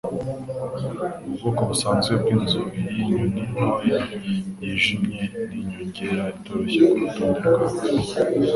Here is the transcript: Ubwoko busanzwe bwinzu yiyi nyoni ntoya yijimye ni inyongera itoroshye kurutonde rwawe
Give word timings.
Ubwoko 1.31 1.61
busanzwe 1.69 2.13
bwinzu 2.21 2.61
yiyi 2.73 3.03
nyoni 3.11 3.41
ntoya 3.51 3.99
yijimye 4.61 5.21
ni 5.49 5.55
inyongera 5.61 6.23
itoroshye 6.37 6.81
kurutonde 6.89 7.47
rwawe 7.55 7.75